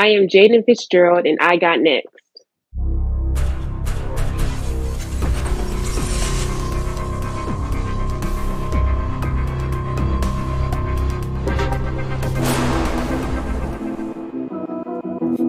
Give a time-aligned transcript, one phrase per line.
[0.00, 2.08] I am Jayden Fitzgerald, and I got next.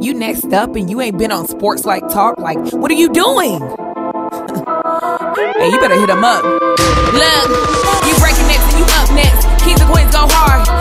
[0.03, 2.37] You next up and you ain't been on sports like talk.
[2.37, 3.61] Like, what are you doing?
[3.61, 3.69] hey,
[5.69, 6.43] you better hit him up.
[6.43, 7.49] Look,
[8.05, 9.47] you breaking next and you up next.
[9.63, 10.80] Kings and queens go hard.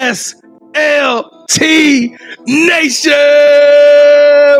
[0.00, 1.60] SLT
[2.46, 3.12] Nation!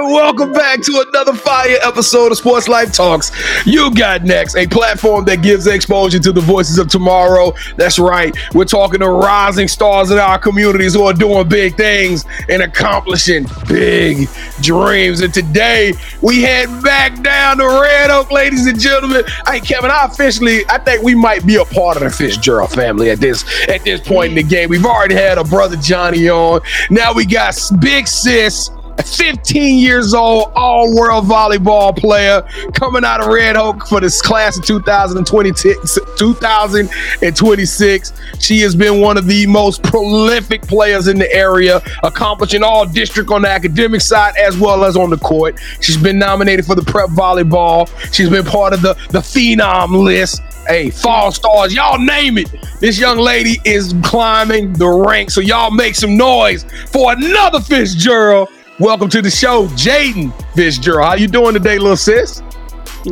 [0.03, 3.31] Welcome back to another fire episode of Sports Life Talks.
[3.67, 7.53] You got next, a platform that gives exposure to the voices of tomorrow.
[7.77, 12.25] That's right, we're talking to rising stars in our communities who are doing big things
[12.49, 14.29] and accomplishing big
[14.63, 15.21] dreams.
[15.21, 19.25] And today, we head back down to Red Oak, ladies and gentlemen.
[19.47, 23.11] Hey, Kevin, I officially, I think we might be a part of the Fitzgerald family
[23.11, 24.71] at this at this point in the game.
[24.71, 26.63] We've already had a brother Johnny on.
[26.89, 28.71] Now we got Big Sis.
[29.01, 32.43] A 15 years old, all world volleyball player
[32.75, 35.99] coming out of Red Oak for this class of 2026.
[36.19, 38.13] 2026.
[38.39, 43.31] She has been one of the most prolific players in the area, accomplishing all district
[43.31, 45.59] on the academic side as well as on the court.
[45.81, 47.89] She's been nominated for the prep volleyball.
[48.13, 50.43] She's been part of the, the phenom list.
[50.67, 52.49] Hey, fall stars, y'all name it.
[52.81, 55.35] This young lady is climbing the ranks.
[55.35, 58.51] So y'all make some noise for another Fitzgerald.
[58.81, 61.07] Welcome to the show, Jayden Fitzgerald.
[61.07, 62.43] How you doing today, little sis?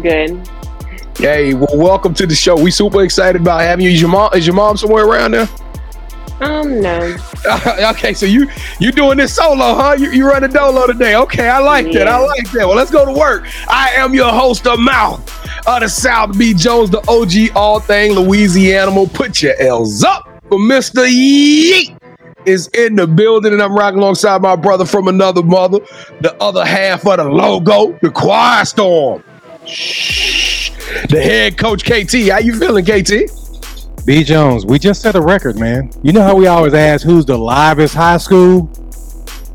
[0.01, 0.49] Good.
[1.19, 2.59] Hey, well, welcome to the show.
[2.59, 3.91] We super excited about having you.
[3.91, 5.47] Is your mom is your mom somewhere around there?
[6.41, 7.15] Um, no.
[7.91, 8.49] okay, so you
[8.81, 9.95] you doing this solo, huh?
[9.99, 11.17] You you running dolo today?
[11.17, 12.09] Okay, I like that.
[12.09, 12.67] I like that.
[12.67, 13.47] Well, let's go to work.
[13.69, 15.21] I am your host of Mouth
[15.69, 19.07] of the South, B Jones, the OG all thing Louisiana.
[19.07, 21.98] Put your L's up for Mister Yeet
[22.49, 25.79] is in the building, and I'm rocking alongside my brother from another mother,
[26.21, 29.23] the other half of the logo, the Choir Storm.
[29.67, 30.71] Shh.
[31.11, 32.31] The head coach KT.
[32.31, 34.05] How you feeling, KT?
[34.07, 35.91] B Jones, we just set a record, man.
[36.03, 38.71] You know how we always ask who's the livest high school?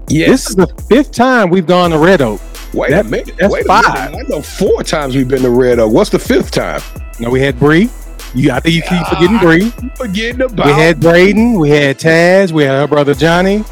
[0.08, 2.40] This is the fifth time we've gone to Red Oak.
[2.74, 3.34] Wait That- a minute.
[3.40, 4.12] that's Wait a five.
[4.12, 4.26] minute.
[4.28, 5.92] I know four times we've been to Red Oak.
[5.92, 6.82] What's the fifth time?
[7.20, 7.90] No, we had Bree.
[8.36, 9.70] You, I think you keep forgetting Bree.
[9.96, 10.66] Forgetting about.
[10.66, 11.60] We had Braden.
[11.60, 12.52] We had Taz.
[12.52, 13.64] We had her brother Johnny,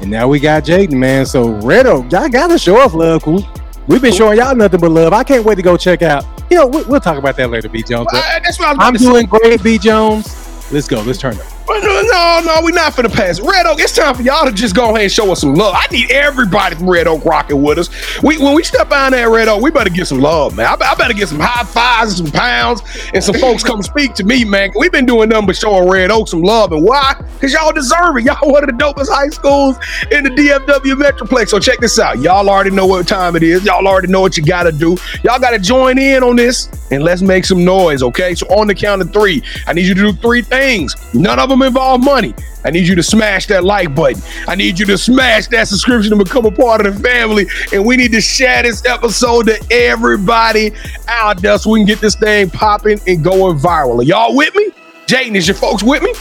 [0.00, 1.26] and now we got Jayden, man.
[1.26, 3.46] So Red Oak, y'all gotta show off love, we-
[3.88, 5.12] We've been showing y'all nothing but love.
[5.12, 6.24] I can't wait to go check out.
[6.50, 8.08] You know, we- we'll talk about that later, B Jones.
[8.12, 9.04] Uh, that's what I was about I'm to say.
[9.04, 10.72] doing great, B Jones.
[10.72, 11.00] Let's go.
[11.02, 11.46] Let's turn up.
[11.68, 13.40] No, no, we're not finna pass.
[13.40, 15.74] Red Oak, it's time for y'all to just go ahead and show us some love.
[15.76, 18.22] I need everybody from Red Oak rocking with us.
[18.22, 20.66] We when we step on that Red Oak, we better get some love, man.
[20.66, 22.82] I, I better get some high fives and some pounds
[23.12, 24.70] and some folks come speak to me, man.
[24.76, 26.70] We've been doing nothing but showing Red Oak some love.
[26.72, 27.14] And why?
[27.34, 28.24] Because y'all deserve it.
[28.24, 29.76] Y'all one of the dopest high schools
[30.12, 31.48] in the DFW Metroplex.
[31.48, 32.20] So check this out.
[32.20, 33.64] Y'all already know what time it is.
[33.64, 34.96] Y'all already know what you gotta do.
[35.24, 38.34] Y'all gotta join in on this and let's make some noise, okay?
[38.34, 40.94] So on the count of three, I need you to do three things.
[41.12, 42.34] None of them involve money.
[42.64, 44.20] I need you to smash that like button.
[44.48, 47.46] I need you to smash that subscription and become a part of the family.
[47.72, 50.72] And we need to share this episode to everybody
[51.06, 54.00] out there so we can get this thing popping and going viral.
[54.00, 54.70] Are y'all with me?
[55.06, 56.12] Jayden, is your folks with me?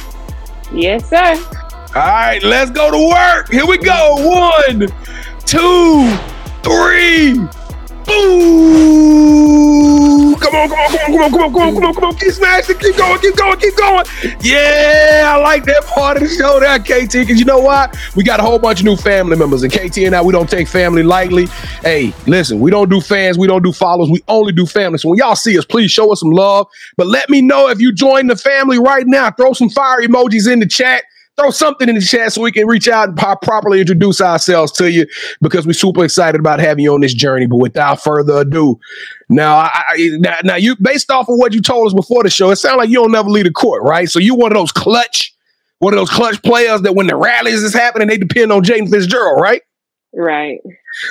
[0.71, 1.35] Yes, sir.
[1.95, 3.49] All right, let's go to work.
[3.49, 4.15] Here we go.
[4.19, 4.87] One,
[5.45, 6.15] two,
[6.61, 7.39] three.
[8.05, 9.84] Boo!
[10.45, 12.03] Come on, come on, come on, come on, come on, come on, come on, come
[12.03, 12.15] on.
[12.17, 14.05] Keep smashing, keep going, keep going, keep going.
[14.41, 17.97] Yeah, I like that part of the show there, KT, because you know what?
[18.15, 20.49] We got a whole bunch of new family members, and KT and I, we don't
[20.49, 21.47] take family lightly.
[21.81, 24.99] Hey, listen, we don't do fans, we don't do followers, we only do family.
[24.99, 26.67] So when y'all see us, please show us some love.
[26.95, 29.31] But let me know if you join the family right now.
[29.31, 31.05] Throw some fire emojis in the chat
[31.37, 34.71] throw something in the chat so we can reach out and po- properly introduce ourselves
[34.71, 35.05] to you
[35.41, 37.45] because we're super excited about having you on this journey.
[37.45, 38.79] But without further ado,
[39.29, 42.29] now, I, I, now, now you based off of what you told us before the
[42.29, 44.09] show, it sounds like you don't never leave the court, right?
[44.09, 45.33] So you one of those clutch,
[45.79, 48.89] one of those clutch players that when the rallies is happening, they depend on Jayden
[48.89, 49.61] Fitzgerald, right?
[50.13, 50.59] Right.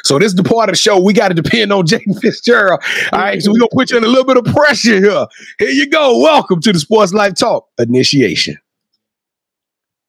[0.04, 2.82] So this is the part of the show we got to depend on Jayden Fitzgerald.
[3.12, 5.26] All right, so we're gonna put you in a little bit of pressure here.
[5.58, 6.20] Here you go.
[6.20, 8.56] Welcome to the Sports Life Talk initiation.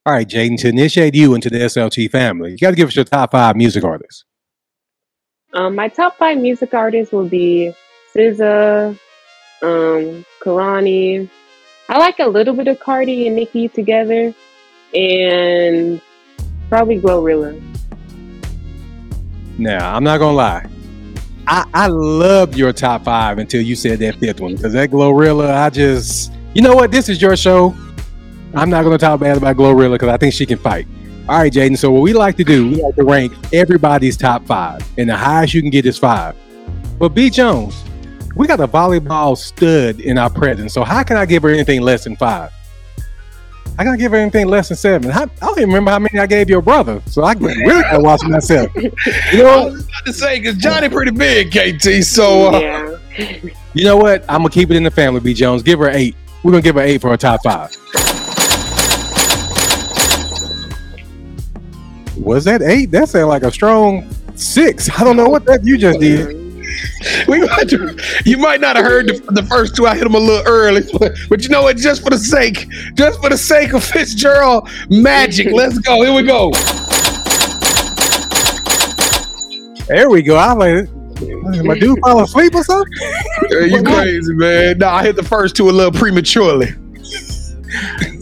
[0.05, 2.95] All right, Jayden, to initiate you into the SLT family, you got to give us
[2.95, 4.23] your top five music artists.
[5.53, 7.73] Um, my top five music artists will be
[8.15, 8.97] SZA,
[9.61, 11.29] um, Kehlani.
[11.89, 14.33] I like a little bit of Cardi and Nicki together,
[14.93, 16.01] and
[16.69, 17.61] probably Glorilla.
[19.57, 20.65] Now, I'm not gonna lie.
[21.47, 25.53] I, I loved your top five until you said that fifth one because that Glorilla,
[25.53, 26.91] I just, you know what?
[26.91, 27.75] This is your show.
[28.55, 30.87] I'm not gonna talk bad about Glorilla because I think she can fight.
[31.27, 31.77] All right, Jayden.
[31.77, 35.17] So what we like to do, we like to rank everybody's top five, and the
[35.17, 36.35] highest you can get is five.
[36.97, 37.83] But B Jones,
[38.35, 40.73] we got a volleyball stud in our presence.
[40.73, 42.51] So how can I give her anything less than five?
[43.77, 45.11] I gotta give her anything less than seven.
[45.11, 48.01] I, I don't even remember how many I gave your brother, so I really gotta
[48.01, 48.71] watch myself.
[48.75, 52.03] You I know, was about to say because Johnny pretty big, KT.
[52.05, 53.37] So uh, yeah.
[53.73, 54.23] you know what?
[54.29, 55.19] I'm gonna keep it in the family.
[55.19, 56.15] B Jones, give her eight.
[56.43, 57.75] We're gonna give her eight for her top five.
[62.17, 62.91] Was that eight?
[62.91, 64.89] That sounded like a strong six.
[64.89, 66.44] I don't know what that you just did.
[67.27, 67.71] we might,
[68.25, 69.85] you might not have heard the, the first two.
[69.85, 71.77] I hit them a little early, but, but you know what?
[71.77, 76.01] Just for the sake, just for the sake of Fitzgerald magic, let's go.
[76.01, 76.51] Here we go.
[79.87, 80.37] There we go.
[80.37, 80.89] I'm like,
[81.63, 82.91] my dude fall asleep or something?
[83.51, 84.79] You crazy, man.
[84.79, 86.73] No, I hit the first two a little prematurely.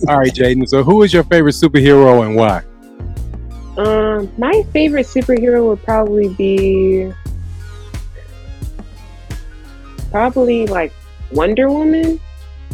[0.09, 0.67] All right, Jayden.
[0.67, 2.63] So, who is your favorite superhero and why?
[3.77, 7.13] Um, my favorite superhero would probably be
[10.13, 10.93] probably like
[11.31, 12.19] Wonder Woman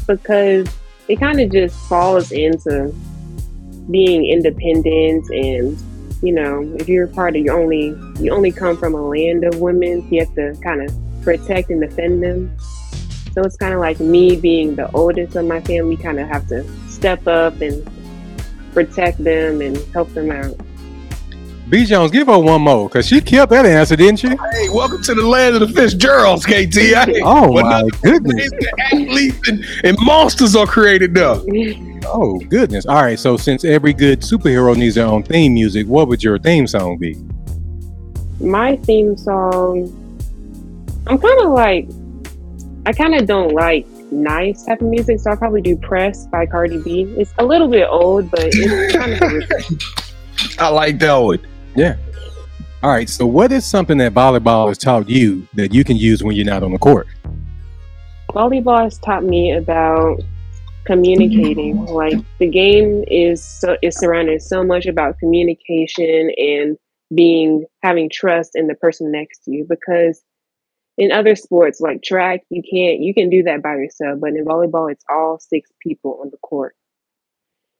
[0.05, 0.67] because
[1.07, 2.93] it kind of just falls into
[3.89, 5.77] being independent and
[6.21, 9.61] you know if you're part of you only you only come from a land of
[9.61, 10.93] women so you have to kind of
[11.23, 12.55] protect and defend them.
[13.33, 16.47] So it's kind of like me being the oldest of my family kind of have
[16.47, 17.89] to step up and
[18.73, 20.55] protect them and help them out
[21.69, 24.29] B Jones, give her one more because she killed that answer, didn't she?
[24.29, 26.73] Hey, welcome to the land of the Fitzgeralds, KT.
[26.73, 28.49] Hey, Oh but my goodness!
[28.91, 31.35] athletes and, and monsters are created there.
[32.07, 32.87] Oh goodness!
[32.87, 36.39] All right, so since every good superhero needs their own theme music, what would your
[36.39, 37.15] theme song be?
[38.41, 39.83] my theme song
[41.07, 41.89] i'm kind of like
[42.85, 46.45] i kind of don't like nice type of music so i'll probably do press by
[46.45, 49.43] cardi b it's a little bit old but it's kind of
[50.59, 51.39] I like that one.
[52.81, 56.23] All right, so what is something that volleyball has taught you that you can use
[56.23, 57.07] when you're not on the court?
[58.31, 60.21] volleyball has taught me about
[60.85, 61.85] communicating.
[61.85, 66.77] Like the game is so is surrounded so much about communication and
[67.13, 70.21] being having trust in the person next to you because
[70.97, 74.45] in other sports like track you can't you can do that by yourself but in
[74.45, 76.75] volleyball it's all six people on the court.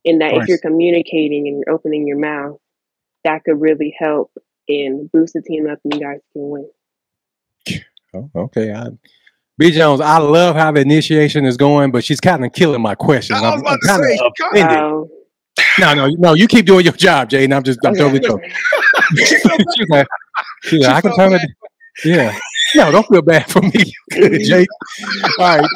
[0.05, 2.57] And that if you're communicating and you're opening your mouth
[3.23, 4.31] that could really help
[4.67, 6.69] and boost the team up and you guys can win
[8.13, 8.73] Oh, okay.
[8.73, 8.87] I,
[9.57, 12.95] B Jones, I love how the initiation is going, but she's kind of killing my
[12.95, 13.39] questions.
[13.39, 14.77] I was I'm, I'm to kind say, of come offended.
[14.77, 15.09] Wow.
[15.79, 16.33] No, no, no.
[16.33, 17.53] You keep doing your job, Jayden.
[17.53, 18.49] I'm just, I'm totally joking.
[19.17, 19.45] she's
[19.89, 20.07] like,
[20.63, 21.51] she's like, I can felt turn it.
[22.03, 22.37] Yeah.
[22.75, 23.93] No, don't feel bad for me.
[24.11, 24.65] Good, Jay.
[25.39, 25.69] All right.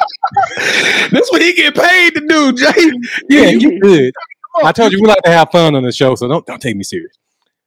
[1.10, 2.92] That's what he get paid to do, Jay.
[3.28, 4.14] Yeah, you good.
[4.62, 6.76] I told you we like to have fun on the show, so don't don't take
[6.76, 7.18] me serious.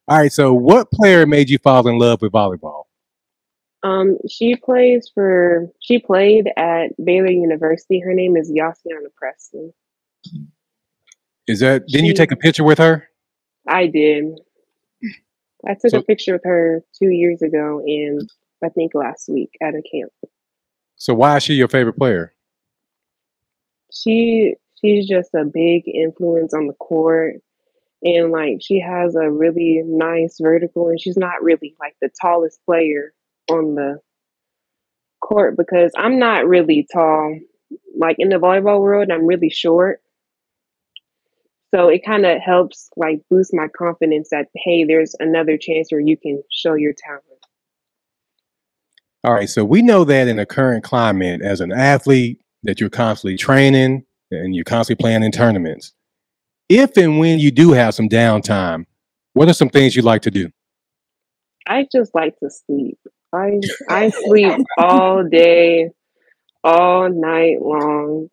[0.07, 0.31] All right.
[0.31, 2.83] So, what player made you fall in love with volleyball?
[3.83, 7.99] Um, she plays for she played at Baylor University.
[7.99, 9.71] Her name is Yossiana Pressley.
[11.47, 11.87] Is that?
[11.87, 13.07] Didn't you take a picture with her?
[13.67, 14.39] I did.
[15.67, 18.21] I took So- a picture with her two years ago and
[18.63, 20.11] I think last week at a camp.
[20.95, 22.33] So, why is she your favorite player?
[23.93, 27.35] She she's just a big influence on the court
[28.07, 32.59] and like she has a really nice vertical and she's not really like the tallest
[32.65, 33.13] player
[33.51, 33.99] on the
[35.21, 37.37] court because I'm not really tall.
[37.97, 40.01] Like in the volleyball world, I'm really short.
[41.75, 45.99] So it kind of helps like boost my confidence that hey, there's another chance where
[45.99, 47.23] you can show your talent.
[49.25, 49.49] All right.
[49.49, 54.05] So, we know that in the current climate, as an athlete, that you're constantly training
[54.31, 55.91] and you're constantly playing in tournaments.
[56.69, 58.85] If and when you do have some downtime,
[59.33, 60.49] what are some things you like to do?
[61.67, 62.97] I just like to sleep.
[63.33, 63.59] I
[63.89, 65.89] I sleep all day,
[66.63, 68.29] all night long,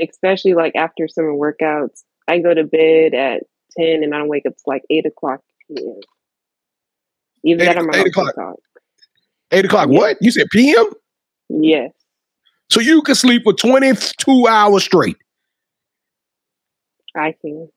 [0.00, 2.02] especially like after summer workouts.
[2.26, 3.42] I go to bed at
[3.78, 6.00] ten and I don't wake up to like eight o'clock p.m.
[7.58, 8.34] That Eight- or my eight o'clock.
[8.34, 8.56] talk.
[9.50, 9.88] Eight o'clock.
[9.88, 10.18] What?
[10.20, 10.86] You said PM?
[11.48, 11.92] Yes,
[12.70, 15.16] So you can sleep for 22 hours straight.
[17.16, 17.70] I can.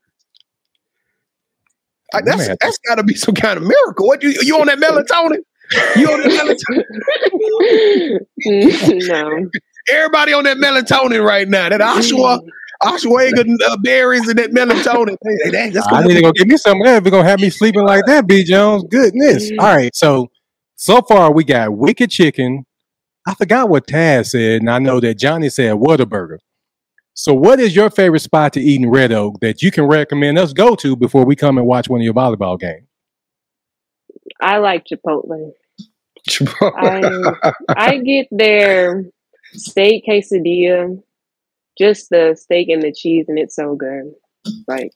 [2.14, 2.58] Like, that's Man.
[2.62, 4.08] that's got to be some kind of miracle.
[4.08, 5.40] What you you on that melatonin?
[5.96, 6.58] You on that
[8.46, 9.08] melatonin?
[9.08, 9.50] no.
[9.90, 11.70] Everybody on that melatonin right now.
[11.70, 12.40] That Oshawa.
[12.84, 15.16] ashwagandha uh, berries and that melatonin.
[15.24, 16.98] Hey, that- that's I gonna need to go get me some of that.
[16.98, 18.84] If you're gonna have me sleeping like that, B Jones.
[18.90, 19.50] Goodness.
[19.60, 19.96] All right.
[19.96, 20.28] So
[20.76, 22.66] so far we got Wicked Chicken.
[23.28, 26.38] I forgot what Taz said, and I know that Johnny said Whataburger.
[27.14, 30.38] So what is your favorite spot to eat in Red Oak that you can recommend
[30.38, 32.88] us go to before we come and watch one of your volleyball games?
[34.42, 35.52] I like Chipotle.
[36.62, 39.06] I I get their
[39.54, 41.02] steak quesadilla,
[41.78, 44.14] just the steak and the cheese, and it's so good.
[44.68, 44.92] Like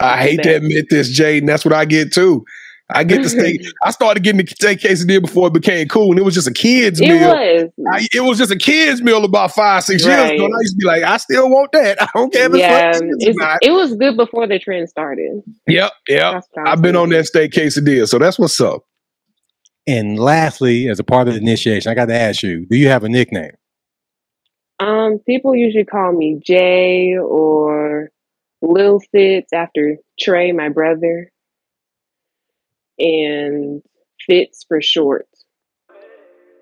[0.00, 1.46] I hate to admit this, Jayden.
[1.46, 2.44] That's what I get too.
[2.90, 3.62] I get the steak.
[3.82, 6.52] I started getting the steak quesadilla before it became cool, and it was just a
[6.52, 7.28] kid's it meal.
[7.28, 7.70] was.
[7.92, 10.44] I, it was just a kid's meal about five, six years ago.
[10.44, 12.00] And I used to be like, I still want that.
[12.00, 13.58] I don't care if it's yeah, for kids or it's, not.
[13.62, 15.42] it was good before the trend started.
[15.66, 16.44] Yep, yep.
[16.56, 18.84] I I've been on that steak quesadilla, so that's what's up.
[19.88, 22.88] And lastly, as a part of the initiation, I got to ask you: Do you
[22.88, 23.52] have a nickname?
[24.78, 28.10] Um, people usually call me Jay or
[28.62, 31.32] Lil Fitz after Trey, my brother,
[32.98, 33.82] and
[34.26, 35.26] Fitz for short.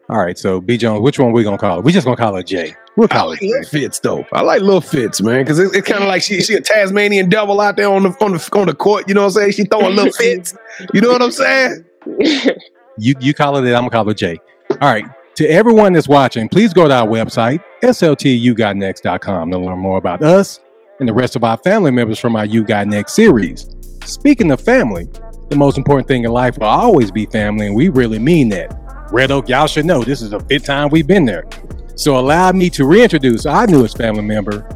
[0.09, 0.37] All right.
[0.37, 1.85] So B Jones, which one we gonna call it?
[1.85, 2.75] We just gonna call it Jay.
[2.97, 3.81] We'll call like it little Jay.
[3.81, 4.27] Fitz though.
[4.33, 7.29] I like little Fitz, man, because it's it kind of like she she a Tasmanian
[7.29, 9.09] devil out there on the on the on the court.
[9.09, 9.53] You know what I'm saying?
[9.53, 10.55] She throwing little Fitz.
[10.93, 11.85] You know what I'm saying?
[12.97, 14.39] You you call it it, I'm gonna call it Jay.
[14.71, 15.05] All right.
[15.35, 20.61] To everyone that's watching, please go to our website, sltugotnext.com, to learn more about us
[21.01, 23.69] and the rest of our family members from our You Got Next series.
[24.05, 25.09] Speaking of family,
[25.55, 28.77] the most important thing in life will always be family, and we really mean that.
[29.13, 31.45] Red Oak, y'all should know this is a fifth time we've been there.
[31.95, 34.67] So allow me to reintroduce our newest family member,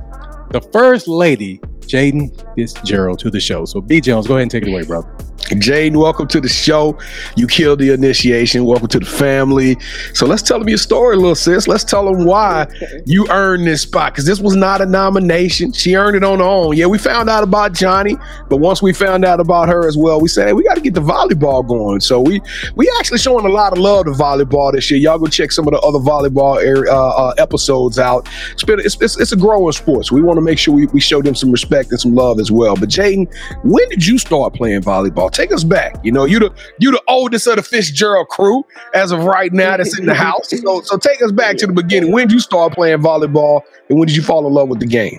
[0.53, 3.65] the first lady, Jayden Fitzgerald, to the show.
[3.65, 5.03] So B Jones, go ahead and take it away, bro.
[5.51, 6.99] Jayden, welcome to the show.
[7.37, 8.65] You killed the initiation.
[8.67, 9.79] Welcome to the family.
[10.13, 11.67] So let's tell them your story, little sis.
[11.67, 13.03] Let's tell them why Okay.
[13.07, 15.73] you earned this spot because this was not a nomination.
[15.73, 16.77] She earned it on her own.
[16.77, 18.17] Yeah, we found out about Johnny,
[18.51, 20.81] but once we found out about her as well, we said, hey, we got to
[20.83, 22.01] get the volleyball going.
[22.01, 22.41] So we
[22.75, 25.01] we actually showing a lot of love to volleyball this year.
[25.01, 28.29] Y'all go check some of the other volleyball area, uh, uh, episodes out.
[28.53, 30.07] It's, been, it's, it's, it's a growing sport.
[30.07, 32.39] So we want to make sure we, we show them some respect and some love
[32.41, 32.77] as well.
[32.77, 33.33] But Jayden,
[33.65, 35.31] when did you start playing volleyball?
[35.31, 35.97] Take us back.
[36.05, 38.65] You know, you the you the oldest of the Fitzgerald crew
[38.95, 40.51] as of right now that's in the house.
[40.51, 42.13] So so take us back to the beginning.
[42.13, 44.87] When did you start playing volleyball and when did you fall in love with the
[44.87, 45.19] game?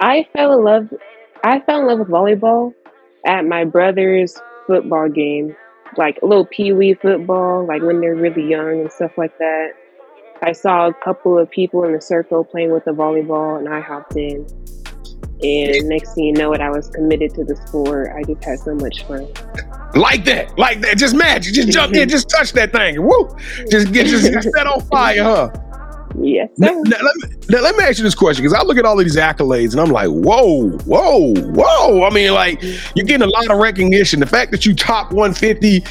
[0.00, 0.88] I fell in love.
[1.44, 2.74] I fell in love with volleyball
[3.26, 4.36] at my brother's
[4.66, 5.56] football game,
[5.96, 9.72] like a little pee wee football, like when they're really young and stuff like that.
[10.42, 13.80] I saw a couple of people in the circle playing with the volleyball, and I
[13.80, 14.46] hopped in.
[15.42, 18.10] And next thing you know, it I was committed to the sport.
[18.16, 19.26] I just had so much fun.
[19.94, 20.98] Like that, like that.
[20.98, 21.54] Just magic.
[21.54, 23.02] Just jump in, just touch that thing.
[23.02, 23.36] Woo!
[23.70, 25.50] Just get just, just set on fire, huh?
[26.20, 28.76] Yes, Now, now, let, me, now, let me ask you this question because I look
[28.78, 32.04] at all of these accolades and I'm like, whoa, whoa, whoa.
[32.04, 32.62] I mean, like,
[32.96, 34.18] you're getting a lot of recognition.
[34.18, 35.84] The fact that you top 150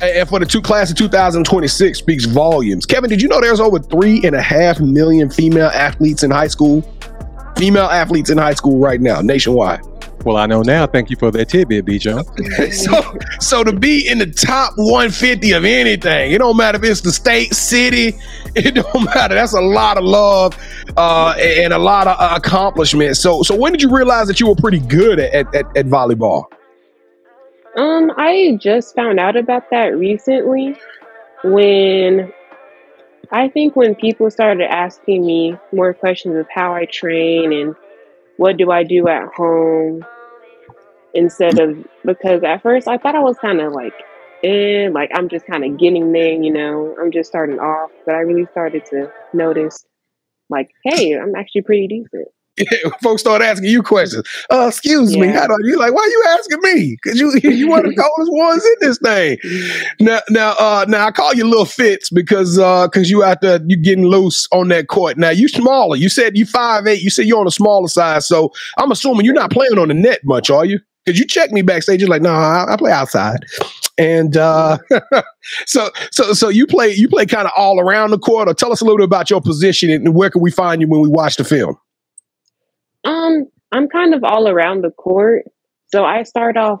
[0.00, 2.86] uh, for the two class of 2026 speaks volumes.
[2.86, 6.48] Kevin, did you know there's over three and a half million female athletes in high
[6.48, 6.82] school?
[7.56, 9.80] Female athletes in high school right now, nationwide.
[10.24, 10.86] Well, I know now.
[10.86, 12.26] Thank you for that tidbit, B Jones.
[12.84, 17.02] so, so to be in the top 150 of anything, it don't matter if it's
[17.02, 18.14] the state, city,
[18.54, 19.34] it don't matter.
[19.34, 20.56] That's a lot of love
[20.96, 23.16] uh, and a lot of uh, accomplishment.
[23.16, 25.86] So, so when did you realize that you were pretty good at, at, at, at
[25.86, 26.44] volleyball?
[27.76, 30.76] Um, I just found out about that recently
[31.42, 32.32] when
[33.30, 37.74] I think when people started asking me more questions of how I train and
[38.36, 40.04] what do I do at home
[41.14, 43.94] instead of because at first I thought I was kind of like
[44.42, 48.14] eh, like I'm just kind of getting there, you know, I'm just starting off, but
[48.14, 49.84] I really started to notice
[50.50, 52.28] like, hey, I'm actually pretty decent.
[52.56, 52.66] Yeah,
[53.02, 54.26] folks start asking you questions.
[54.50, 55.92] Uh, excuse me, how do You like?
[55.92, 56.96] Why are you asking me?
[57.02, 59.38] Because you you one of the coldest ones in this thing.
[60.00, 63.60] Now, now, uh, now I call you Little Fitz because uh, because you out there
[63.66, 65.18] you getting loose on that court.
[65.18, 65.96] Now you smaller.
[65.96, 67.02] You said you five eight.
[67.02, 68.22] You said you're on the smaller side.
[68.22, 70.78] So I'm assuming you're not playing on the net much, are you?
[71.04, 73.44] Because you check me backstage, you're like, no, I, I play outside.
[73.98, 74.78] And uh,
[75.66, 78.48] so so so you play you play kind of all around the court.
[78.48, 80.88] Or tell us a little bit about your position and where can we find you
[80.88, 81.76] when we watch the film.
[83.04, 85.44] Um, I'm kind of all around the court.
[85.86, 86.80] So I start off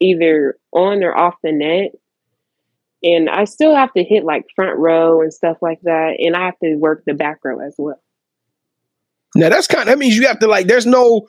[0.00, 1.92] either on or off the net.
[3.02, 6.16] And I still have to hit like front row and stuff like that.
[6.18, 8.00] And I have to work the back row as well.
[9.34, 9.82] Now that's kind.
[9.82, 10.66] of, that means you have to like.
[10.66, 11.28] There's no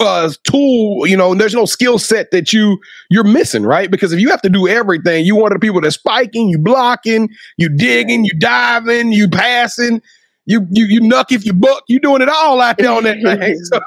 [0.00, 2.78] uh, tool, you know, there's no skill set that you
[3.10, 3.90] you're missing, right?
[3.90, 7.28] Because if you have to do everything, you of the people that's spiking, you blocking,
[7.56, 10.02] you digging, you diving, you passing,
[10.46, 13.16] you you you nuck if you buck, you doing it all out there on that
[13.22, 13.60] thing.
[13.64, 13.80] So,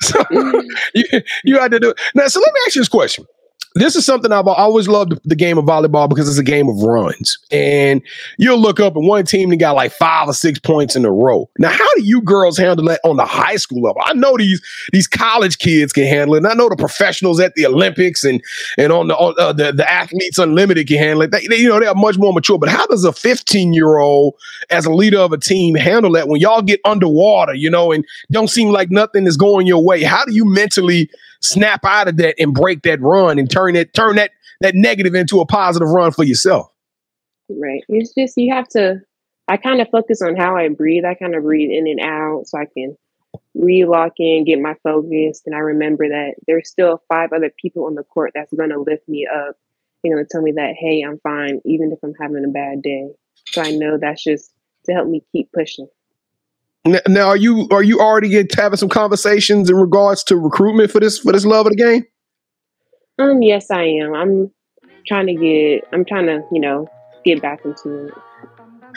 [0.00, 0.68] so mm-hmm.
[0.94, 2.00] you, you had to do it.
[2.14, 3.26] Now, so let me ask you this question
[3.74, 6.82] this is something I've always loved the game of volleyball because it's a game of
[6.82, 7.38] runs.
[7.50, 8.02] And
[8.38, 11.10] you'll look up and one team that got like five or six points in a
[11.10, 11.48] row.
[11.58, 14.02] Now, how do you girls handle that on the high school level?
[14.04, 14.60] I know these
[14.92, 16.38] these college kids can handle it.
[16.38, 18.42] And I know the professionals at the Olympics and
[18.76, 21.30] and on the uh, the, the athletes unlimited can handle it.
[21.30, 22.58] They, they, you know, they are much more mature.
[22.58, 24.34] But how does a 15 year old
[24.70, 28.04] as a leader of a team handle that when y'all get underwater, you know, and
[28.30, 30.02] don't seem like nothing is going your way?
[30.02, 31.10] How do you mentally
[31.42, 34.30] snap out of that and break that run and turn it turn that
[34.60, 36.72] that negative into a positive run for yourself.
[37.48, 37.82] Right.
[37.88, 39.00] It's just you have to
[39.48, 41.04] I kind of focus on how I breathe.
[41.04, 42.96] I kind of breathe in and out so I can
[43.54, 47.94] relock in, get my focus, and I remember that there's still five other people on
[47.94, 49.56] the court that's gonna lift me up.
[50.02, 53.10] They're gonna tell me that, hey, I'm fine, even if I'm having a bad day.
[53.48, 54.52] So I know that's just
[54.86, 55.88] to help me keep pushing.
[56.84, 61.18] Now, are you are you already having some conversations in regards to recruitment for this
[61.20, 62.04] for this love of the game?
[63.18, 64.14] Um, yes, I am.
[64.14, 64.50] I'm
[65.06, 65.88] trying to get.
[65.92, 66.88] I'm trying to, you know,
[67.24, 68.14] get back into it.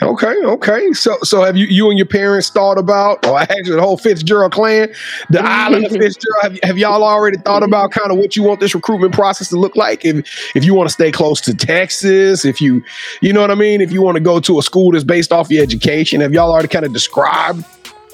[0.02, 0.92] Okay, okay.
[0.92, 4.52] So, so have you you and your parents thought about, or actually the whole Fitzgerald
[4.52, 4.92] clan,
[5.30, 6.42] the island of Fitzgerald?
[6.42, 9.56] Have, have y'all already thought about kind of what you want this recruitment process to
[9.56, 10.04] look like?
[10.04, 12.84] If if you want to stay close to Texas, if you,
[13.22, 15.32] you know what I mean, if you want to go to a school that's based
[15.32, 17.64] off your education, have y'all already kind of described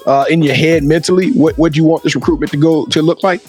[0.05, 3.23] uh, in your head mentally what what you want this recruitment to go to look
[3.23, 3.41] like?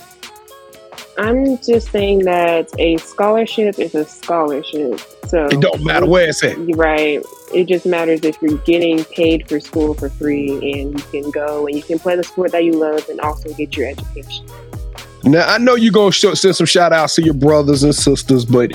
[1.17, 5.01] I'm just saying that a scholarship is a scholarship.
[5.29, 6.57] So it don't matter where it's at.
[6.77, 7.23] Right.
[7.53, 11.67] It just matters if you're getting paid for school for free and you can go
[11.67, 14.47] and you can play the sport that you love and also get your education.
[15.23, 18.45] Now I know you're gonna show, send some shout outs to your brothers and sisters,
[18.45, 18.73] but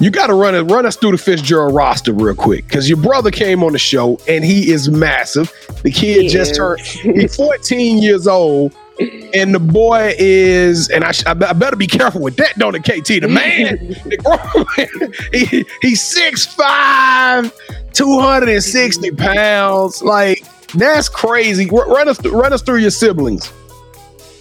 [0.00, 2.98] you got to run it, run us through the Fitzgerald roster real quick because your
[2.98, 5.52] brother came on the show and he is massive.
[5.82, 6.56] The kid he just is.
[6.56, 8.74] turned he's 14 years old
[9.34, 13.20] and the boy is, and I, I, better be careful with that, don't it, KT?
[13.20, 20.02] The man, the he, he's 6'5, 260 pounds.
[20.02, 21.68] Like, that's crazy.
[21.70, 23.52] Run us, run us through your siblings.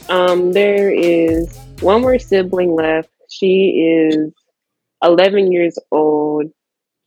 [0.10, 3.10] Um, there is one more sibling left.
[3.30, 4.34] She is
[5.04, 6.52] 11 years old.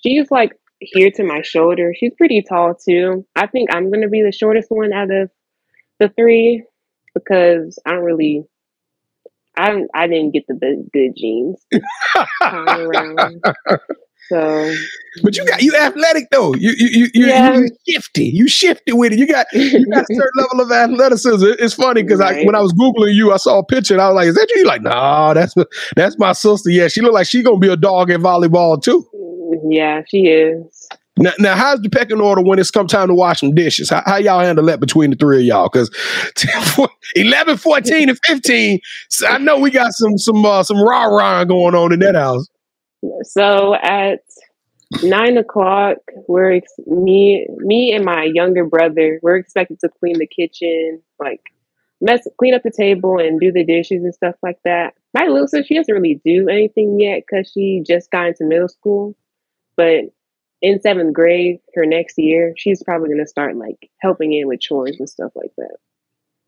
[0.05, 1.95] She's like here to my shoulder.
[1.97, 3.27] She's pretty tall too.
[3.37, 5.31] I think I'm going to be the shortest one out of
[5.99, 6.65] the three
[7.15, 8.45] because I don't really,
[9.57, 11.65] I I didn't get the good genes
[14.29, 14.75] So,
[15.23, 16.55] but you got you athletic though.
[16.55, 17.59] You you you you, yeah.
[17.59, 18.25] you shifty.
[18.25, 19.19] You shifty with it.
[19.19, 21.47] You got you got a certain level of athleticism.
[21.59, 22.39] It's funny because right.
[22.39, 24.35] I when I was googling you, I saw a picture and I was like, "Is
[24.37, 25.55] that you?" Like, nah, that's
[25.97, 26.71] that's my sister.
[26.71, 29.07] Yeah, she looked like she gonna be a dog in volleyball too.
[29.15, 30.89] Mm, yeah, she is.
[31.23, 33.89] Now, now, how's the pecking order when it's come time to wash some dishes?
[33.91, 35.69] How, how y'all handle that between the three of y'all?
[35.69, 35.89] Because
[37.15, 41.45] 11, 14, and 15, so I know we got some some uh, some rah rah
[41.45, 42.49] going on in that house.
[43.23, 44.21] So at
[45.05, 49.21] nine o'clock, we're ex- me me and my younger brother.
[49.23, 51.41] We're expected to clean the kitchen, like
[52.01, 54.95] mess, clean up the table, and do the dishes and stuff like that.
[55.15, 58.69] My little sister, she doesn't really do anything yet because she just got into middle
[58.69, 59.15] school,
[59.77, 60.07] but
[60.63, 64.61] in seventh grade, her next year, she's probably going to start like helping in with
[64.61, 65.77] chores and stuff like that.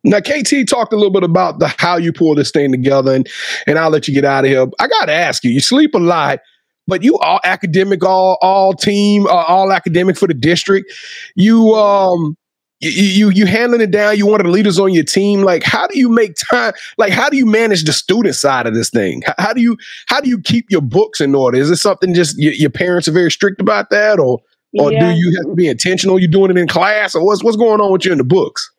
[0.05, 3.29] Now, KT talked a little bit about the how you pull this thing together, and
[3.67, 4.67] and I'll let you get out of here.
[4.79, 6.41] I got to ask you: you sleep a lot,
[6.87, 10.93] but you all academic, all all team, uh, all academic for the district.
[11.35, 12.37] You um
[12.85, 14.17] you, you you handling it down.
[14.17, 15.43] You one of the leaders on your team.
[15.43, 16.73] Like, how do you make time?
[16.99, 19.23] Like, how do you manage the student side of this thing?
[19.27, 21.59] How, how do you how do you keep your books in order?
[21.59, 24.41] Is it something just your, your parents are very strict about that, or
[24.79, 25.13] or yeah.
[25.13, 26.19] do you have to be intentional?
[26.19, 28.71] You're doing it in class, or what's what's going on with you in the books?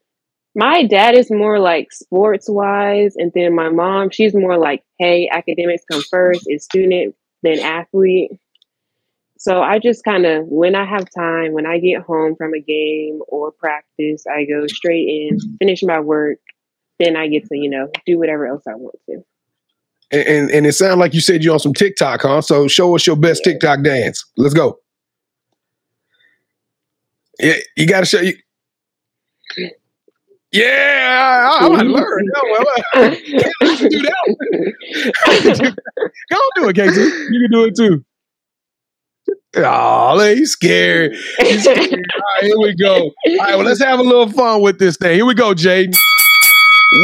[0.57, 5.29] My dad is more like sports wise, and then my mom, she's more like, hey,
[5.31, 7.13] academics come first, is student
[7.43, 8.31] then athlete.
[9.37, 12.61] So I just kind of, when I have time, when I get home from a
[12.61, 16.37] game or practice, I go straight in, finish my work,
[16.99, 19.23] then I get to, you know, do whatever else I want to.
[20.11, 22.41] And, and, and it sounds like you said you're on some TikTok, huh?
[22.41, 23.53] So show us your best yeah.
[23.53, 24.23] TikTok dance.
[24.37, 24.79] Let's go.
[27.39, 28.35] Yeah, you got to show you.
[30.51, 32.23] Yeah, I, I want to learn.
[32.33, 35.75] No, well, uh, do that.
[36.31, 36.95] Go do it, KT.
[37.31, 38.05] You can do it too.
[39.57, 41.15] Oh, he's scared.
[41.39, 41.79] He's scared.
[41.79, 42.95] All right, here we go.
[42.95, 45.15] All right, well, let's have a little fun with this thing.
[45.15, 45.93] Here we go, Jayden.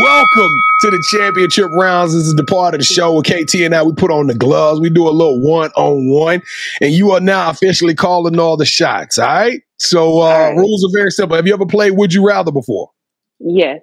[0.04, 2.14] Welcome to the championship rounds.
[2.14, 4.36] This is the part of the show where KT and I we put on the
[4.36, 4.80] gloves.
[4.80, 6.42] We do a little one on one,
[6.82, 9.18] and you are now officially calling all the shots.
[9.18, 9.62] All right.
[9.78, 10.56] So uh, right.
[10.56, 11.36] rules are very simple.
[11.36, 12.92] Have you ever played Would You Rather before?
[13.40, 13.82] Yes.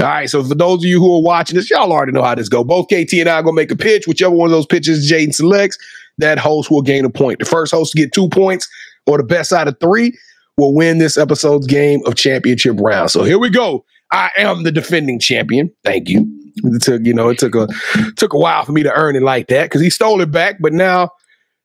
[0.00, 0.30] All right.
[0.30, 2.62] So for those of you who are watching this, y'all already know how this go.
[2.62, 4.06] Both KT and I are gonna make a pitch.
[4.06, 5.76] Whichever one of those pitches Jayden selects,
[6.18, 7.38] that host will gain a point.
[7.38, 8.68] The first host to get two points,
[9.06, 10.16] or the best out of three,
[10.56, 13.10] will win this episode's game of championship round.
[13.10, 13.84] So here we go.
[14.12, 15.72] I am the defending champion.
[15.84, 16.26] Thank you.
[16.64, 17.68] It took, you know, it took a
[18.16, 20.56] took a while for me to earn it like that because he stole it back,
[20.60, 21.10] but now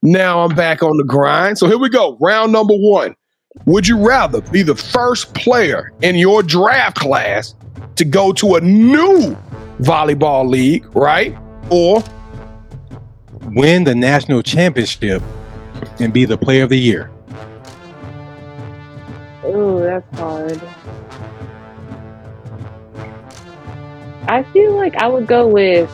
[0.03, 1.57] now I'm back on the grind.
[1.57, 2.17] So here we go.
[2.19, 3.15] Round number one.
[3.65, 7.53] Would you rather be the first player in your draft class
[7.95, 9.37] to go to a new
[9.79, 11.35] volleyball league, right?
[11.69, 12.03] Or
[13.55, 15.21] Win the national championship
[15.99, 17.11] and be the player of the year.
[19.43, 20.59] Oh, that's hard.
[24.27, 25.91] I feel like I would go with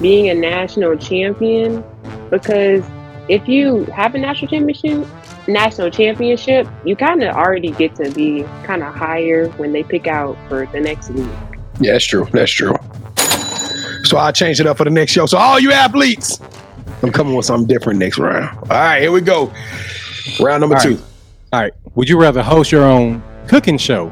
[0.00, 1.84] being a national champion
[2.30, 2.84] because
[3.28, 5.06] if you have a national championship,
[5.46, 10.08] national championship, you kind of already get to be kind of higher when they pick
[10.08, 11.28] out for the next league.
[11.80, 12.26] Yeah, that's true.
[12.32, 12.74] That's true.
[14.04, 15.26] So I'll change it up for the next show.
[15.26, 16.40] So all you athletes,
[17.02, 18.56] I'm coming with something different next round.
[18.58, 19.52] All right, here we go.
[20.40, 20.94] Round number All two.
[20.94, 21.04] right.
[21.52, 21.72] All right.
[21.94, 24.08] Would you rather host your own cooking show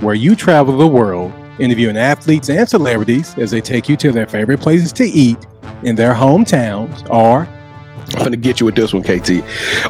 [0.00, 4.26] where you travel the world interviewing athletes and celebrities as they take you to their
[4.26, 5.38] favorite places to eat
[5.82, 7.46] in their hometowns, or
[8.14, 9.42] I'm gonna get you with this one, KT.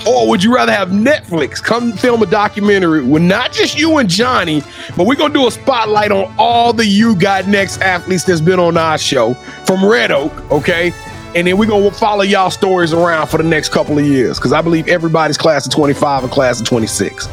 [0.07, 4.09] Or would you rather have Netflix come film a documentary with not just you and
[4.09, 4.63] Johnny,
[4.97, 8.59] but we're gonna do a spotlight on all the You Got Next athletes that's been
[8.59, 10.93] on our show from Red Oak, okay?
[11.35, 14.53] And then we're gonna follow y'all stories around for the next couple of years because
[14.53, 17.29] I believe everybody's class of 25 and class of 26.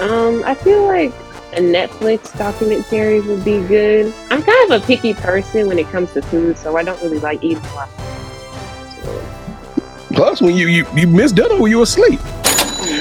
[0.00, 1.12] Um, I feel like
[1.52, 4.12] a Netflix documentary would be good.
[4.30, 7.20] I'm kind of a picky person when it comes to food, so I don't really
[7.20, 7.88] like eating a lot.
[10.14, 12.20] Plus, when you you, you missed dinner when you were asleep.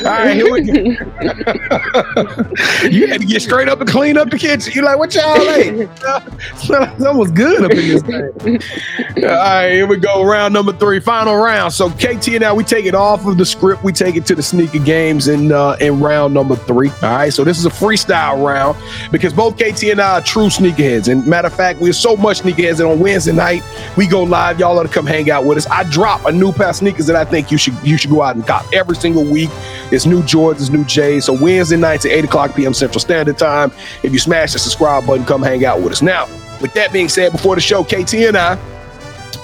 [0.06, 0.74] All right, here we go.
[2.89, 4.74] you had to get straight up and clean up the kitchen.
[4.74, 5.78] You're like, what y'all ate?
[5.98, 9.24] that was good up in this thing.
[9.24, 10.24] All right, here we go.
[10.24, 11.74] Round number three, final round.
[11.74, 13.84] So KT and I, we take it off of the script.
[13.84, 16.89] We take it to the sneaker games in uh, in round number three.
[17.02, 18.78] All right, so this is a freestyle round
[19.12, 21.12] because both KT and I are true sneakerheads.
[21.12, 23.63] And matter of fact, we're so much sneakerheads that on Wednesday night
[23.98, 24.60] we go live.
[24.60, 25.68] Y'all ought to come hang out with us.
[25.68, 28.22] I drop a new pair of sneakers that I think you should you should go
[28.22, 29.50] out and cop every single week.
[29.93, 31.25] It's new Jordans, new J's.
[31.25, 32.73] So Wednesday nights at 8 o'clock p.m.
[32.73, 33.71] Central Standard Time.
[34.01, 36.01] If you smash the subscribe button, come hang out with us.
[36.01, 36.25] Now,
[36.62, 38.58] with that being said, before the show, KT and I,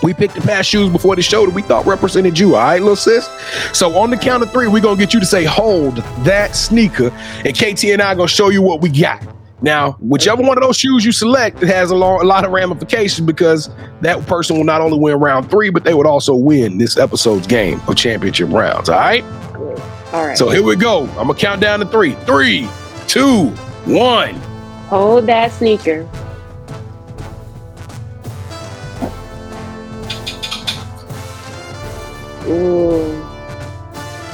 [0.02, 2.56] we picked the past shoes before the show that we thought represented you.
[2.56, 3.28] All right, little sis.
[3.74, 7.12] So on the count of three, we're gonna get you to say hold that sneaker,
[7.46, 9.22] and KT and I are gonna show you what we got.
[9.62, 13.28] Now, whichever one of those shoes you select, it has a, a lot of ramifications
[13.28, 13.70] because
[14.02, 17.46] that person will not only win round three, but they would also win this episode's
[17.46, 18.90] game of championship rounds.
[18.90, 19.24] All right.
[20.12, 20.38] All right.
[20.38, 21.04] So here we go.
[21.10, 22.14] I'm gonna count down to three.
[22.26, 22.68] Three,
[23.08, 23.50] two,
[23.86, 24.34] one.
[24.88, 26.10] Hold that sneaker.
[32.48, 33.24] Ooh.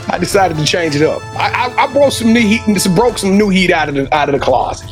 [0.08, 1.22] I decided to change it up.
[1.36, 4.16] I, I, I broke some new heat, just broke some new heat out of the
[4.16, 4.90] out of the closet.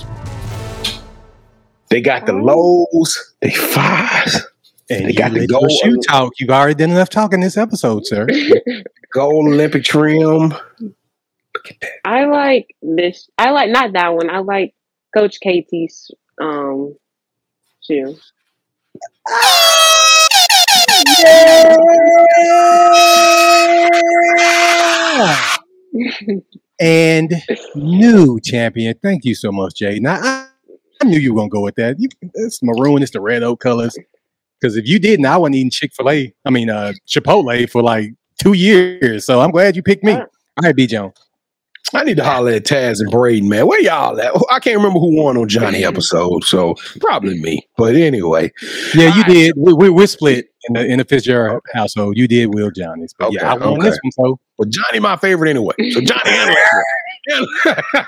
[1.90, 2.88] They got the oh.
[2.92, 4.42] lows, they fives,
[4.90, 6.34] and They you got the gold- shoe talk.
[6.40, 8.28] You've already done enough talking this episode, sir.
[9.14, 10.50] gold Olympic trim.
[10.50, 11.92] Look at that.
[12.04, 13.30] I like this.
[13.38, 14.30] I like not that one.
[14.30, 14.74] I like
[15.16, 16.96] Coach KT's um
[17.82, 18.18] shoe.
[26.80, 27.32] and
[27.76, 28.96] new champion.
[29.02, 30.00] Thank you so much, Jay.
[30.00, 30.48] Now I,
[31.02, 32.00] I knew you were gonna go with that.
[32.00, 33.98] You, it's maroon, it's the red oak colors.
[34.60, 36.34] Because if you didn't, I wasn't eating Chick Fil A.
[36.46, 39.26] I mean, uh, Chipotle for like two years.
[39.26, 40.14] So I'm glad you picked me.
[40.14, 40.26] All
[40.62, 40.86] right, B.
[40.88, 41.14] Jones.
[41.96, 43.68] I need to holler at Taz and Braden, man.
[43.68, 44.34] Where y'all at?
[44.50, 47.68] I can't remember who won on Johnny episode, so probably me.
[47.78, 48.52] But anyway,
[48.96, 49.28] Yeah, you All right.
[49.28, 49.54] did.
[49.58, 52.18] We, we, we're split in the in the Fitzgerald household.
[52.18, 53.90] You did Will Johnny's, but yeah, I Okay, won okay.
[53.90, 54.12] this one.
[54.14, 55.76] So well, Johnny my favorite anyway.
[55.92, 56.56] So Johnny handle
[57.26, 57.50] it.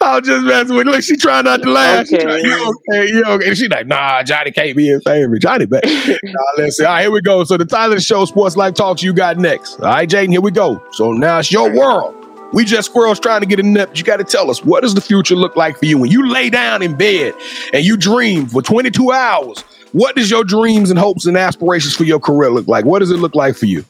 [0.00, 0.86] I was just messing with.
[0.86, 2.06] Look, she trying not to laugh.
[2.06, 2.24] She Okay.
[2.24, 3.08] trying, you okay?
[3.12, 3.48] You okay?
[3.48, 5.40] And she like, nah, Johnny can't be his favorite.
[5.40, 5.84] Johnny, back.
[6.24, 6.80] nah, let's.
[6.80, 7.44] All right, here we go.
[7.44, 9.80] So the title of the show, Sports Life Talks, you got next.
[9.80, 10.82] All right, Jayden, here we go.
[10.92, 12.16] So now it's your world.
[12.52, 13.96] We just squirrels trying to get a nip.
[13.96, 16.26] You got to tell us what does the future look like for you when you
[16.28, 17.32] lay down in bed
[17.72, 19.60] and you dream for 22 hours.
[19.92, 22.84] What does your dreams and hopes and aspirations for your career look like?
[22.84, 23.84] What does it look like for you?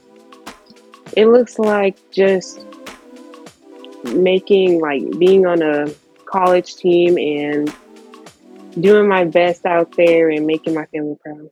[1.17, 2.65] It looks like just
[4.05, 5.93] making like being on a
[6.25, 7.75] college team and
[8.79, 11.51] doing my best out there and making my family proud.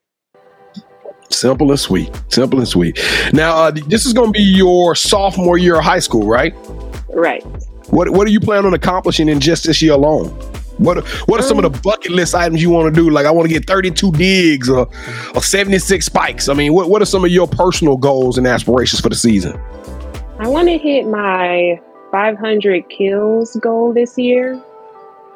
[1.31, 2.11] Simple and sweet.
[2.29, 2.99] Simple and sweet.
[3.33, 6.55] Now, uh, this is going to be your sophomore year of high school, right?
[7.09, 7.44] Right.
[7.90, 10.29] What What are you planning on accomplishing in just this year alone?
[10.78, 13.10] What What are some of the bucket list items you want to do?
[13.10, 14.88] Like, I want to get 32 digs or,
[15.34, 16.48] or 76 spikes.
[16.48, 19.60] I mean, what What are some of your personal goals and aspirations for the season?
[20.38, 21.80] I want to hit my
[22.12, 24.60] 500 kills goal this year,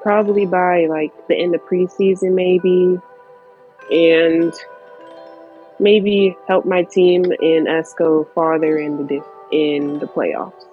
[0.03, 2.99] probably by like the end of preseason, maybe,
[3.91, 4.55] and
[5.81, 10.65] maybe help my team and us go farther in the in the playoffs.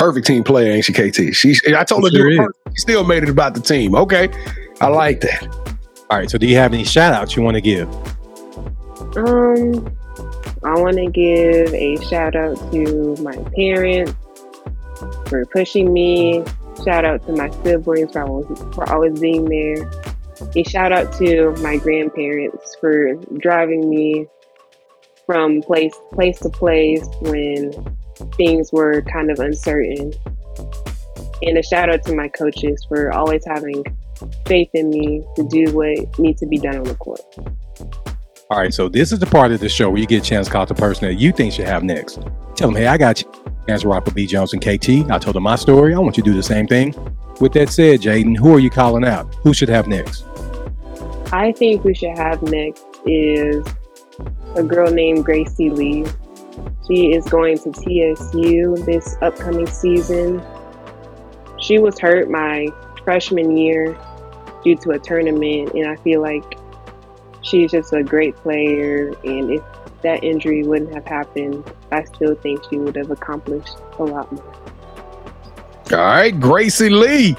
[0.00, 1.34] Perfect team player, ain't she, KT?
[1.36, 2.38] She, I told her to Sure do it is.
[2.38, 2.58] first.
[2.74, 3.94] She still made it about the team.
[3.94, 4.30] Okay,
[4.80, 5.42] I like that.
[6.10, 6.30] All right.
[6.30, 7.86] So, do you have any shout outs you want to give?
[9.16, 9.94] Um,
[10.64, 14.12] I want to give a shout out to my parents
[15.28, 16.44] for pushing me.
[16.84, 19.90] Shout out to my siblings for always, for always being there.
[20.56, 24.26] A shout out to my grandparents for driving me
[25.26, 27.70] from place place to place when
[28.36, 30.12] things were kind of uncertain.
[31.42, 33.84] And a shout out to my coaches for always having
[34.46, 37.20] faith in me to do what needs to be done on the court.
[38.50, 38.74] All right.
[38.74, 40.66] So, this is the part of the show where you get a chance to call
[40.66, 42.18] the person that you think should have next.
[42.56, 43.32] Tell them, hey, I got you.
[43.68, 44.26] Chance to rock with B.
[44.26, 45.10] Jones and KT.
[45.10, 45.94] I told them my story.
[45.94, 46.94] I want you to do the same thing.
[47.40, 49.34] With that said, Jayden, who are you calling out?
[49.36, 50.24] Who should have next?
[51.32, 53.64] I think we should have next is
[54.56, 56.04] a girl named Gracie Lee.
[56.90, 60.42] She is going to TSU this upcoming season.
[61.60, 62.66] She was hurt my
[63.04, 63.96] freshman year
[64.64, 66.42] due to a tournament, and I feel like
[67.42, 69.12] she's just a great player.
[69.22, 69.62] And if
[70.02, 74.59] that injury wouldn't have happened, I still think she would have accomplished a lot more.
[75.92, 77.36] All right, Gracie Lee,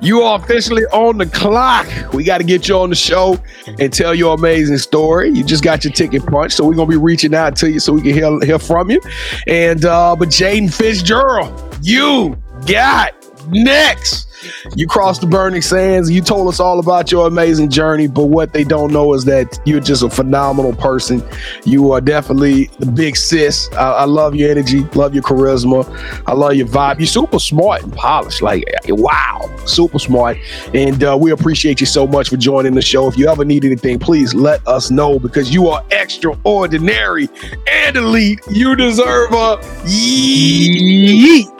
[0.00, 1.86] you are officially on the clock.
[2.12, 3.42] We got to get you on the show
[3.78, 5.30] and tell your amazing story.
[5.30, 7.94] You just got your ticket punched, so we're gonna be reaching out to you so
[7.94, 9.00] we can hear hear from you.
[9.46, 13.14] And uh, but Jayden Fitzgerald, you got
[13.48, 14.28] next.
[14.74, 16.10] You crossed the burning sands.
[16.10, 19.58] You told us all about your amazing journey, but what they don't know is that
[19.64, 21.22] you're just a phenomenal person.
[21.64, 23.70] You are definitely the big sis.
[23.72, 25.86] I, I love your energy, love your charisma,
[26.26, 26.98] I love your vibe.
[26.98, 28.42] You're super smart and polished.
[28.42, 30.36] Like, wow, super smart.
[30.74, 33.08] And uh, we appreciate you so much for joining the show.
[33.08, 37.28] If you ever need anything, please let us know because you are extraordinary
[37.68, 38.40] and elite.
[38.50, 41.56] You deserve a yeet.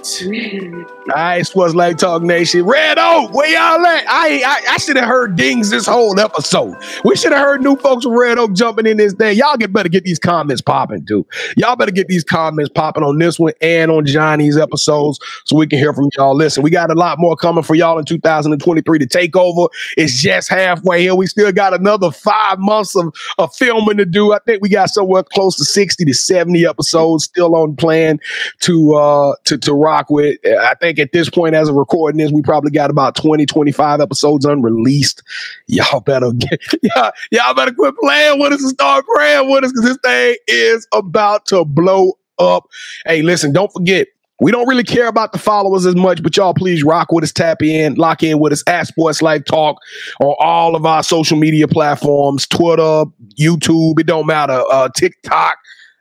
[1.09, 2.66] All right, Sports Life Talk Nation.
[2.67, 4.05] Red Oak, where y'all at?
[4.09, 6.75] I I, I should have heard dings this whole episode.
[7.05, 9.39] We should have heard new folks from Red Oak jumping in this thing.
[9.39, 11.25] Y'all get better get these comments popping too.
[11.57, 15.69] Y'all better get these comments popping on this one and on Johnny's episodes so we
[15.69, 16.35] can hear from y'all.
[16.35, 18.99] Listen, we got a lot more coming for y'all in 2023.
[18.99, 19.69] to take over.
[19.97, 21.15] It's just halfway here.
[21.15, 24.33] We still got another five months of, of filming to do.
[24.33, 28.19] I think we got somewhere close to 60 to 70 episodes still on plan
[28.63, 30.45] to uh to, to rock with.
[30.45, 34.01] I think at this point, as of recording this, we probably got about 20, 25
[34.01, 35.23] episodes unreleased.
[35.67, 39.73] Y'all better get y'all, y'all better quit playing with us and start praying with us
[39.73, 42.65] because this thing is about to blow up.
[43.07, 44.09] Hey, listen, don't forget.
[44.39, 47.33] We don't really care about the followers as much, but y'all please rock with us,
[47.33, 49.79] tap in, lock in with us at Sports Life Talk
[50.21, 53.05] on all of our social media platforms, Twitter,
[53.41, 55.57] YouTube, it don't matter, uh, TikTok.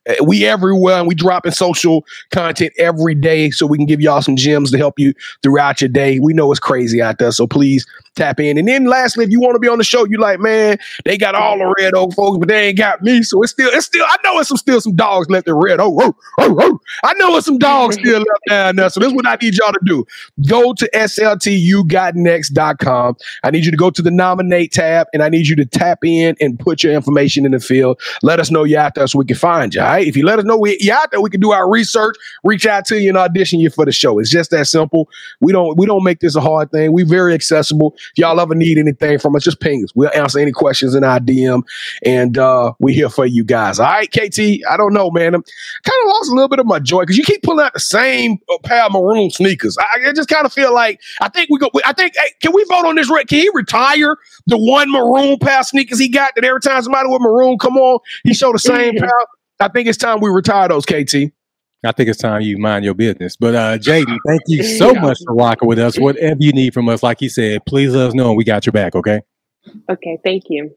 [0.09, 4.21] Uh, We everywhere and we dropping social content every day so we can give y'all
[4.21, 5.13] some gems to help you
[5.43, 6.19] throughout your day.
[6.19, 8.57] We know it's crazy out there, so please tap in.
[8.57, 11.17] And then lastly, if you want to be on the show, you like, man, they
[11.17, 13.21] got all the red oak folks, but they ain't got me.
[13.23, 15.79] So it's still, it's still, I know it's some still some dogs left in red
[15.79, 15.93] oak.
[16.01, 16.79] Oh, oh, oh.
[17.03, 18.89] I know it's some dogs still left down there.
[18.89, 20.05] So this is what I need y'all to do.
[20.47, 23.17] Go to sltugotnext.com.
[23.43, 25.99] I need you to go to the nominate tab and I need you to tap
[26.03, 27.99] in and put your information in the field.
[28.23, 29.81] Let us know you're out there so we can find you.
[29.95, 30.07] Right.
[30.07, 32.65] If you let us know we, you're out there, we can do our research, reach
[32.65, 34.19] out to you and audition you for the show.
[34.19, 35.07] It's just that simple.
[35.39, 36.91] We don't we don't make this a hard thing.
[36.91, 37.95] We very accessible.
[38.11, 39.91] If y'all ever need anything from us, just ping us.
[39.95, 41.63] We'll answer any questions in our DM.
[42.03, 43.79] And uh we're here for you guys.
[43.79, 44.39] All right, KT.
[44.69, 45.33] I don't know, man.
[45.33, 47.73] I'm kind of lost a little bit of my joy because you keep pulling out
[47.73, 49.77] the same uh, pair of maroon sneakers.
[49.79, 51.71] I, I just kind of feel like I think we go.
[51.85, 53.07] I think hey, can we vote on this?
[53.07, 57.07] Can he retire the one maroon pair of sneakers he got that every time somebody
[57.07, 59.09] with maroon come on, he show the same pair.
[59.59, 61.31] I think it's time we retire those, KT.
[61.85, 63.35] I think it's time you mind your business.
[63.37, 65.01] But uh Jayden, thank you so Yeah.
[65.01, 65.97] much for rocking with us.
[65.99, 68.65] Whatever you need from us, like he said, please let us know and we got
[68.65, 69.21] your back, okay?
[69.89, 70.71] Okay, thank you.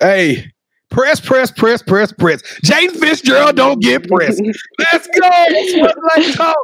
[0.00, 0.50] Hey,
[0.90, 2.40] Press, press, press, press, press.
[2.60, 4.40] Jayden Fitzgerald don't get pressed.
[4.92, 5.28] Let's go.
[5.66, 6.56] Sports Life Talk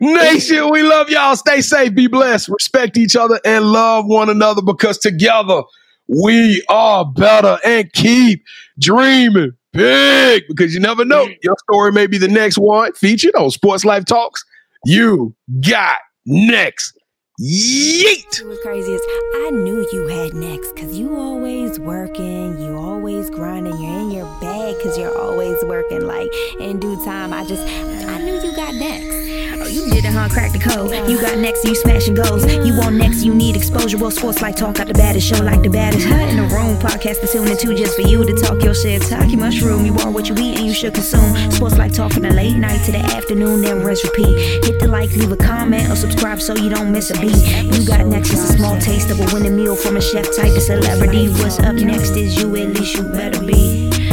[0.00, 0.70] Nation.
[0.70, 1.36] We love y'all.
[1.36, 1.94] Stay safe.
[1.94, 2.48] Be blessed.
[2.48, 5.62] Respect each other and love one another because together
[6.08, 8.42] we are better and keep
[8.80, 11.28] dreaming big because you never know.
[11.42, 14.44] Your story may be the next one featured on Sports Life Talks.
[14.84, 16.95] You got next.
[17.38, 18.46] Yeet!
[18.46, 19.02] What's crazy is
[19.34, 24.24] I knew you had next because you always working, you always grinding, you're in your
[24.40, 26.06] bag because you're always working.
[26.06, 27.62] Like in due time, I just
[28.08, 29.26] I knew you got next.
[29.58, 30.28] Oh, you did it, huh?
[30.30, 30.92] Crack the code.
[31.10, 32.44] You got next, you smashing goals.
[32.64, 33.98] You want next, you need exposure.
[33.98, 36.06] Well, sports life talk out the baddest show like the baddest.
[36.06, 39.02] Hut in the room, podcast to tune into just for you to talk your shit.
[39.02, 39.84] Talk your mushroom.
[39.84, 41.50] You are what you eat and you should consume.
[41.50, 44.64] Sports Life Talk from the late night to the afternoon, then rest repeat.
[44.64, 47.25] Hit the like, leave a comment, or subscribe so you don't miss a beat.
[47.28, 50.52] You got next is a small taste of a winning meal from a chef type
[50.52, 51.28] of celebrity.
[51.28, 54.05] What's up next is you, at least you better be.